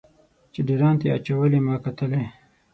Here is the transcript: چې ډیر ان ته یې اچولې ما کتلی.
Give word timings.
چې 0.53 0.59
ډیر 0.67 0.81
ان 0.87 0.95
ته 0.99 1.05
یې 1.07 1.15
اچولې 1.17 1.59
ما 1.65 1.75
کتلی. 1.85 2.23